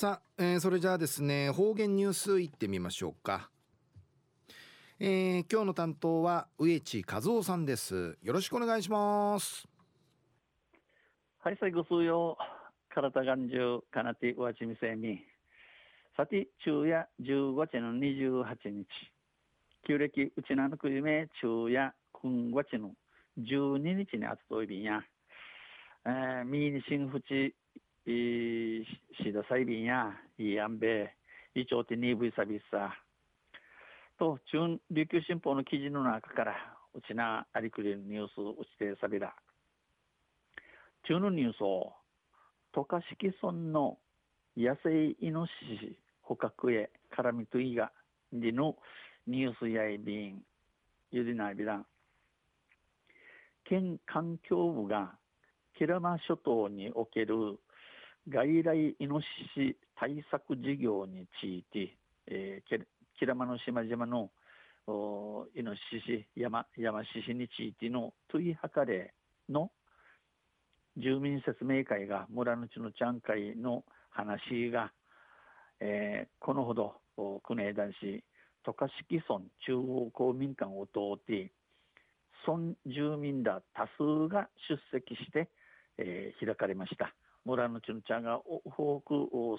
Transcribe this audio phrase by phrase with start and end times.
[0.00, 3.50] さあ、えー、それじゃあですね方言ニュースいってみましょうか、
[4.98, 8.16] えー、今日の担当は植地和夫さんです。
[8.22, 9.68] よろしくお願いします。
[11.40, 12.38] はい最後数曜
[12.88, 15.22] 体がんじゅうかなてうわちみせみ。
[16.16, 18.86] さて昼夜15日の28日。
[19.86, 22.92] 旧暦うちなのくゆめ昼夜今月の
[23.38, 25.02] 12日にあつといびんや、
[26.06, 27.54] えー、みにしんふち
[28.06, 28.84] い
[29.22, 31.12] しださいびんやいやんべ
[31.54, 32.94] いちょうてにぶいさびさ
[34.18, 36.54] と中琉球新報の記事の中から
[36.94, 39.34] うちなありくりのニュースうちてさびら
[41.06, 41.92] 中のニュースを
[42.72, 43.98] 渡嘉敷村の
[44.56, 47.92] 野生イノシシ捕獲へ絡みといが
[48.32, 48.76] での
[49.26, 50.42] ニュースやいびん
[51.10, 51.84] ゆりないびら
[53.68, 55.12] 県環境部が
[55.76, 57.58] キラマ諸島における
[58.28, 62.80] 外来イノシシ対策事業について、えー、
[63.18, 64.30] キラマの島々の
[65.54, 69.14] イノシシ山山シシについての問い計れ
[69.48, 69.70] の
[70.96, 74.92] 住民説明会が村のちのちゃん会の話が、
[75.80, 76.94] えー、このほど
[77.42, 78.24] 国枝市
[78.64, 81.52] 渡嘉敷村中央公民館を通って
[82.46, 85.48] 村住民ら多数が出席して、
[85.98, 87.14] えー、開かれました。
[87.50, 89.14] 村のちのちゃんが多く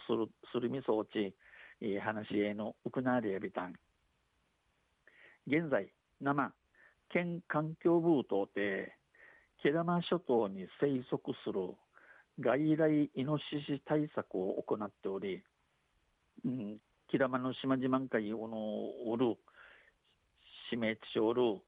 [0.08, 1.36] するするみそうち、
[1.82, 3.74] えー、話へのうくなりやびたん
[5.46, 5.88] 現在
[6.22, 6.54] 生
[7.10, 8.94] 県環境部等で
[9.62, 11.76] 毛玉諸島に生息する
[12.40, 15.44] 外来イノシシ対策を行っており、
[16.46, 16.78] うん、
[17.10, 18.58] 木玉の島々会をの
[19.12, 19.36] おる
[20.72, 21.60] 指名地おる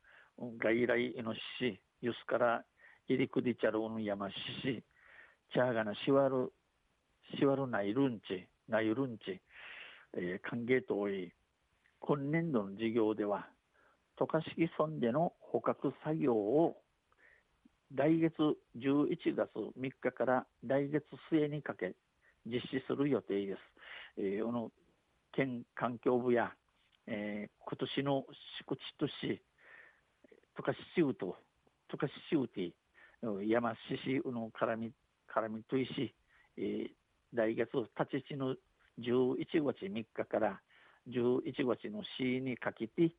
[0.57, 2.63] 外来イノシシユスから
[3.09, 4.83] 入りくりちゃるの山シシ
[5.53, 6.51] チャーガナシワル
[7.37, 9.39] シワルナイルンチナイルンチ、
[10.17, 11.31] えー、歓迎とおい
[11.99, 13.45] 今年度の事業では
[14.17, 16.77] 渡嘉敷村での捕獲作業を
[17.93, 18.33] 来月
[18.79, 21.93] 11月3日から来月末にかけ
[22.47, 23.59] 実施する予定です。
[24.17, 24.71] えー、この
[25.33, 26.51] 県環境部や、
[27.05, 28.25] えー、今年の
[28.57, 29.39] 宿地都市、十
[30.65, 31.37] 勝市ウと、
[31.91, 34.91] 十勝市ウティ、山市市の絡み、
[35.33, 36.13] 絡みといし、
[36.57, 36.91] えー、
[37.33, 38.55] 来月立ちの
[38.99, 40.61] 11月3日から
[41.07, 43.11] 11月の市にかけて、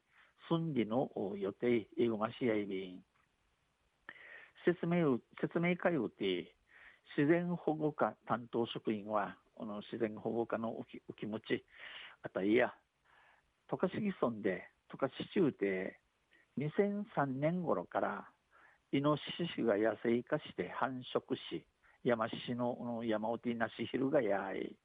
[0.48, 3.02] 寸理の予定、英語が試合便。
[4.64, 6.54] 説明説明会をて
[7.16, 11.64] 自然保護課担当職員はこの自然保護課のおきお気持ち
[12.22, 12.72] あたいや
[13.70, 15.98] 十勝村で十勝州で
[16.58, 18.24] 2003年頃から
[18.92, 19.22] イノシ
[19.54, 21.64] シが野生化して繁殖し
[22.04, 24.76] 山市の山おてなしひるがやい。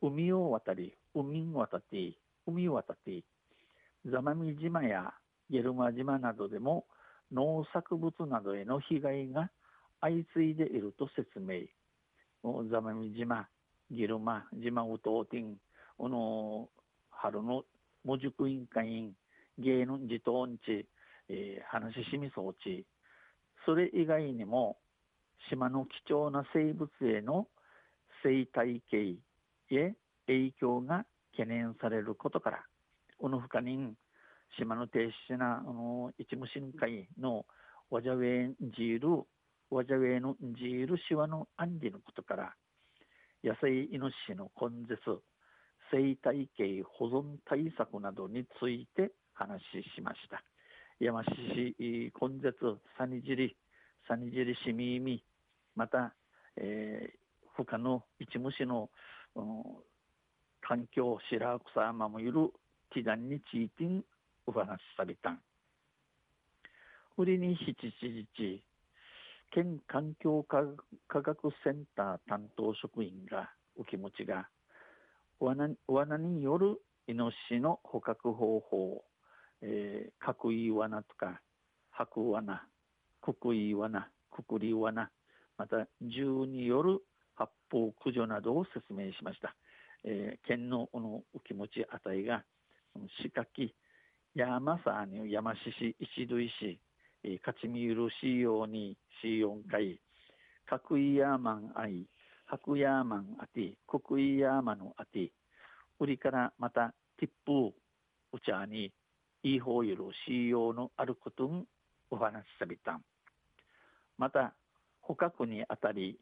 [0.00, 2.12] 海を渡り海を渡って
[2.46, 3.24] 海を渡って
[4.06, 5.12] 座間味島や
[5.50, 6.84] ゲルマ島などでも
[7.32, 9.50] 農作物などへの被害が
[10.00, 11.66] 相次いでいると説明。
[12.70, 13.48] ザマミ島、
[13.90, 15.56] ギルマ、島ウトーティン、
[15.96, 16.68] この
[17.10, 17.64] 春の
[18.04, 19.12] 模熟委員会員、
[19.58, 20.86] 芸能自動んち、
[21.28, 22.86] えー、話しみ装置、
[23.66, 24.76] それ以外にも
[25.50, 27.46] 島の貴重な生物への
[28.22, 29.16] 生態系
[29.70, 29.94] へ
[30.26, 32.62] 影響が懸念されることから、
[33.18, 33.94] この他に
[34.58, 37.46] 島の停止なあの一無深海の
[37.90, 39.24] ワジャウェンジール
[39.70, 42.54] ワジャウェイのジールシワの暗示のことから
[43.44, 44.98] 野生イノシシの根絶
[45.92, 49.60] 生態系保存対策などについて話
[49.94, 50.42] しました。
[51.00, 51.30] 山獅
[51.78, 52.56] 子根絶
[52.98, 53.56] サニジリ
[54.08, 55.22] サニジリシミイミ
[55.76, 56.14] また、
[56.56, 58.88] えー、他の一虫の、
[59.36, 59.62] うん、
[60.62, 62.32] 環境白草守る
[62.94, 63.84] 祈願について
[64.46, 65.40] お話しされたん。
[67.18, 68.62] 売りに七七日、
[69.50, 70.64] 県環境科
[71.20, 74.48] 学センター担当職員が、お気持ちが、
[75.38, 79.04] 罠罠によるイノシシの捕獲方法、
[79.62, 81.40] えー、角い罠とか、
[81.90, 82.66] 白罠、
[83.20, 85.10] くくい罠、くくり罠、
[85.56, 87.00] また銃による
[87.34, 89.54] 発砲駆除などを説明しました。
[90.04, 92.44] えー、県のこのお気持ち値が、
[93.22, 93.74] 仕掛け、
[94.34, 96.80] 山さに山獅子石類市、
[97.44, 100.00] 勝ち見るしようにし四回、
[100.66, 102.06] 角井ヤーマン愛、
[102.46, 105.32] 白ヤーマンあて、国井ヤーマのあて、
[105.98, 107.74] 売りからまたティップ
[108.32, 108.92] うちゃに、
[109.42, 111.66] いい方ゆるしようのあることん
[112.10, 113.02] お話しさびたん。
[114.16, 114.54] また、
[115.00, 116.18] 捕獲にあたり、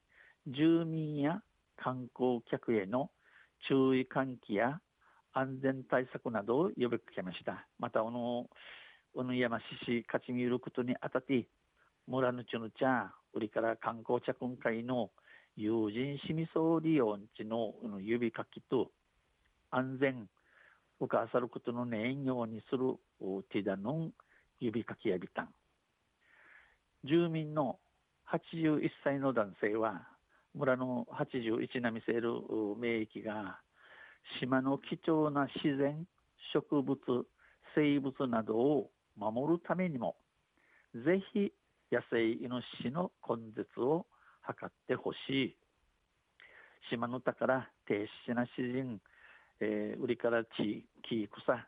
[0.46, 1.42] 住民や
[1.76, 3.10] 観光客への
[3.68, 4.80] 注意喚起や
[5.32, 7.66] 安全対策などを呼びかけました。
[7.78, 8.48] また、あの、
[9.14, 11.48] 小野山市勝ち見ることにあたって、
[12.06, 15.10] 村のちぬちゃ、売りから観光着今回の
[15.56, 18.90] 友人市民総理用地の指かきと、
[19.70, 20.28] 安全、
[21.00, 22.94] うかさることのねようにする
[23.50, 24.10] ティダの
[24.60, 25.48] 指かきやびたん。
[27.06, 27.79] 住民の
[28.32, 30.06] 81歳の男性は、
[30.55, 32.32] 村の81並みせる
[32.79, 33.61] 名域が、
[34.41, 36.06] 島の貴重な自然、
[36.53, 36.97] 植物、
[37.75, 40.17] 生物などを守るためにも、
[40.94, 41.53] ぜひ
[41.93, 44.06] 野生イノシシの根絶を
[44.47, 45.56] 図ってほしい。
[46.91, 49.00] 島の宝、低視な詩人、
[49.61, 51.67] えー、売りから地、木草、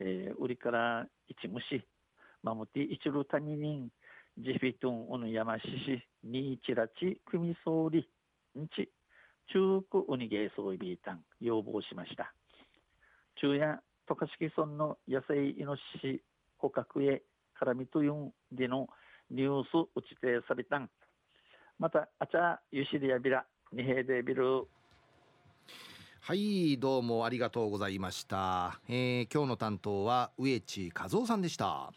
[0.00, 1.84] えー、売りから一虫、
[2.42, 3.90] 守って一るために、
[4.40, 8.08] ジフィトン、オヌヤマシシ、ニーチラチ、クミソーリ、
[8.56, 8.88] ンチ、
[9.52, 12.32] 中国ウニゲーソイビータン、要望しました。
[13.40, 16.22] 中夜、渡嘉敷村の野生イノシシ
[16.56, 17.22] 捕獲へ
[17.60, 18.88] 絡みというんでの
[19.28, 20.88] ニュース打ち定されたん。
[21.80, 24.68] また、あちゃ、ゆしりやびら、二平でビル。
[26.20, 31.90] はいどうもありがとうございました、えー、今日の担当は植地和夫さんでした